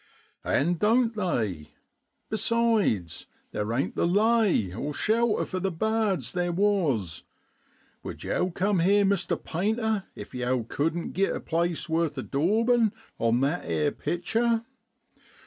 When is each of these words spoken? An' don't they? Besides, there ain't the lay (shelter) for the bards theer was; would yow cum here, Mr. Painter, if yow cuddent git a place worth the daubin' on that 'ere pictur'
An' 0.43 0.77
don't 0.77 1.13
they? 1.15 1.75
Besides, 2.31 3.27
there 3.51 3.71
ain't 3.71 3.95
the 3.95 4.07
lay 4.07 4.71
(shelter) 4.93 5.45
for 5.45 5.59
the 5.59 5.69
bards 5.69 6.31
theer 6.31 6.51
was; 6.51 7.21
would 8.01 8.23
yow 8.23 8.49
cum 8.49 8.79
here, 8.79 9.05
Mr. 9.05 9.39
Painter, 9.43 10.05
if 10.15 10.33
yow 10.33 10.63
cuddent 10.63 11.13
git 11.13 11.35
a 11.35 11.39
place 11.39 11.87
worth 11.87 12.15
the 12.15 12.23
daubin' 12.23 12.93
on 13.19 13.41
that 13.41 13.63
'ere 13.65 13.91
pictur' 13.91 14.65